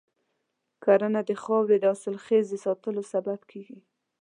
کرنه 0.83 1.21
د 1.27 1.31
خاورې 1.43 1.77
د 1.79 1.83
حاصلخیز 1.91 2.47
ساتلو 2.65 3.01
سبب 3.13 3.39
کېږي. 3.51 3.77